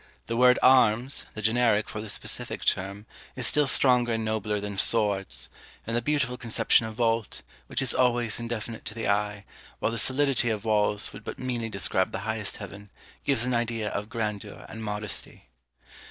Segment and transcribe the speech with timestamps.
[0.25, 3.05] The word arms, the generic for the specific term,
[3.35, 5.51] is still stronger and nobler than swords;
[5.85, 9.45] and the beautiful conception of vault, which is always indefinite to the eye,
[9.77, 12.89] while the solidity of walls would but meanly describe the highest Heaven,
[13.25, 15.49] gives an idea of grandeur and modesty.